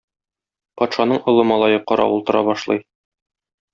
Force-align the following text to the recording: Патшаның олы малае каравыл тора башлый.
Патшаның 0.81 1.21
олы 1.33 1.45
малае 1.51 1.77
каравыл 1.91 2.25
тора 2.31 2.43
башлый. 2.49 2.83